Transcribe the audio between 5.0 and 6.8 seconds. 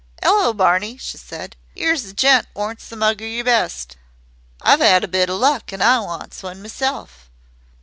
a bit o' luck, an' I wants one